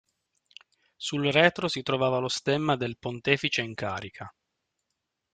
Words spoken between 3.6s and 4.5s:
in carica.